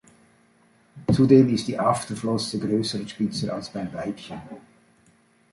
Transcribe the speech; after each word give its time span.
Zudem 1.13 1.53
ist 1.53 1.67
die 1.67 1.77
Afterflosse 1.77 2.57
größer 2.57 2.97
und 2.97 3.11
spitzer 3.11 3.53
als 3.53 3.69
beim 3.69 3.93
Weibchen. 3.93 4.41